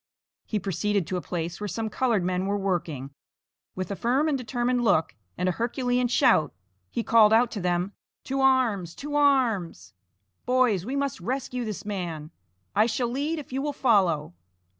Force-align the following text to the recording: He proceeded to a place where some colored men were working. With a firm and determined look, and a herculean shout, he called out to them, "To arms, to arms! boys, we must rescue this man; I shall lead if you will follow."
He 0.47 0.57
proceeded 0.57 1.05
to 1.05 1.17
a 1.17 1.21
place 1.21 1.61
where 1.61 1.67
some 1.67 1.87
colored 1.87 2.23
men 2.23 2.47
were 2.47 2.57
working. 2.57 3.11
With 3.75 3.91
a 3.91 3.95
firm 3.95 4.27
and 4.27 4.35
determined 4.35 4.83
look, 4.83 5.13
and 5.37 5.47
a 5.47 5.51
herculean 5.51 6.07
shout, 6.07 6.55
he 6.89 7.03
called 7.03 7.31
out 7.31 7.51
to 7.51 7.61
them, 7.61 7.93
"To 8.23 8.41
arms, 8.41 8.95
to 8.95 9.13
arms! 9.15 9.93
boys, 10.43 10.87
we 10.87 10.95
must 10.95 11.19
rescue 11.21 11.65
this 11.65 11.85
man; 11.85 12.31
I 12.75 12.87
shall 12.87 13.09
lead 13.09 13.37
if 13.37 13.53
you 13.53 13.61
will 13.61 13.73
follow." 13.73 14.33